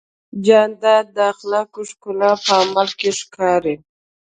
جانداد 0.45 1.05
د 1.15 1.17
اخلاقو 1.33 1.81
ښکلا 1.89 2.31
په 2.43 2.51
عمل 2.61 2.89
کې 2.99 3.09
ښکاري. 3.19 3.75